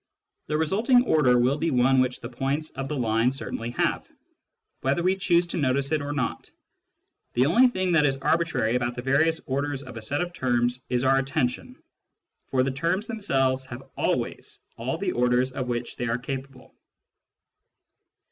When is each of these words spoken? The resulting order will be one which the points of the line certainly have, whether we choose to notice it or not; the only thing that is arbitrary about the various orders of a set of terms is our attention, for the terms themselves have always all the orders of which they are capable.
The 0.47 0.57
resulting 0.57 1.03
order 1.05 1.37
will 1.37 1.59
be 1.59 1.69
one 1.69 1.99
which 2.01 2.21
the 2.21 2.29
points 2.29 2.71
of 2.71 2.87
the 2.87 2.95
line 2.97 3.31
certainly 3.31 3.69
have, 3.77 4.07
whether 4.79 5.03
we 5.03 5.15
choose 5.15 5.45
to 5.45 5.57
notice 5.57 5.91
it 5.91 6.01
or 6.01 6.11
not; 6.11 6.49
the 7.33 7.45
only 7.45 7.67
thing 7.67 7.91
that 7.91 8.07
is 8.07 8.17
arbitrary 8.17 8.75
about 8.75 8.95
the 8.95 9.03
various 9.03 9.41
orders 9.45 9.83
of 9.83 9.97
a 9.97 10.01
set 10.01 10.21
of 10.23 10.33
terms 10.33 10.83
is 10.89 11.03
our 11.03 11.19
attention, 11.19 11.75
for 12.47 12.63
the 12.63 12.71
terms 12.71 13.05
themselves 13.05 13.67
have 13.67 13.91
always 13.95 14.57
all 14.75 14.97
the 14.97 15.11
orders 15.11 15.51
of 15.51 15.67
which 15.67 15.95
they 15.97 16.07
are 16.07 16.17
capable. 16.17 16.73